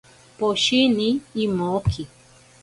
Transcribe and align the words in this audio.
Poshini 0.37 1.09
imoki. 1.45 2.03